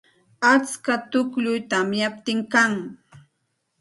Atska 0.51 0.95
tukllum 1.11 1.57
tamyaptin 1.69 2.39
kan. 2.53 2.73